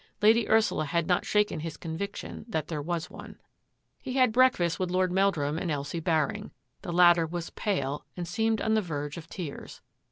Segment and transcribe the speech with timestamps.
[0.23, 3.39] Lady Ursula had not shaken his conviction that there was one.
[4.01, 6.49] He had breakfarSt with Lord Meldmm and Elsie Baring.
[6.81, 9.79] The latter was pale and seemed on the verge of tears.